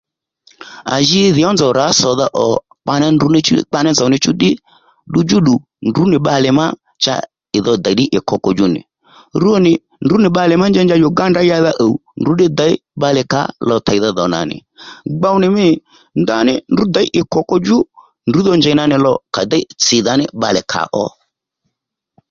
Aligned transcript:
À 0.93 0.95
ji 1.07 1.19
dhi 1.35 1.43
nzow 1.43 1.49
ní 1.51 1.55
nzòw 1.55 1.73
rǎ 1.79 1.85
sòdha 2.01 2.25
ò 2.43 2.45
kpakpaní 2.59 3.89
nzòw 3.93 4.09
níchú 4.13 4.31
ddí 4.35 4.49
ddudjú 5.09 5.37
ddù 5.41 5.53
ndrǔ 5.89 6.03
nì 6.11 6.17
bbalè 6.21 6.49
má 6.59 6.65
cha 7.03 7.15
ì 7.57 7.59
dho 7.65 7.73
dèy 7.83 7.95
ddí 7.95 8.05
ì 8.17 8.19
koko 8.29 8.49
djò 8.53 8.65
nì 8.75 8.81
rwo 9.41 9.55
nì 9.65 9.71
ndrǔ 10.03 10.15
nì 10.21 10.27
bbalè 10.31 10.53
má 10.61 10.65
njanja 10.71 10.95
Uganda 11.09 11.39
ó 11.43 11.47
yǎdha 11.49 11.71
ùw 11.85 11.93
ndrǔddí 12.21 12.45
teydha 13.85 14.09
dhò 14.17 14.25
nà 14.33 14.39
nì 14.49 14.57
gbow 15.17 15.35
nì 15.41 15.47
mî 15.55 15.67
ndaní 16.21 16.53
ndrǔ 16.71 16.83
děy 16.95 17.07
ì 17.19 17.21
koko 17.33 17.55
djú 17.61 17.77
ndrǔ 18.27 18.39
dho 18.45 18.53
njèy 18.59 18.75
na 18.77 18.83
ní 18.91 18.97
lò 19.05 19.13
kà 19.33 19.41
déy 19.51 19.63
tsìdha 19.81 20.13
nì 20.19 20.25
bbalè 20.35 20.61
ka 20.71 20.81
ò 21.03 21.05